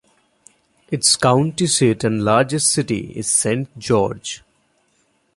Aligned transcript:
Its 0.89 1.15
county 1.15 1.67
seat 1.67 2.03
and 2.03 2.25
largest 2.25 2.71
city 2.71 3.11
is 3.15 3.27
Saint 3.27 3.77
George. 3.77 4.41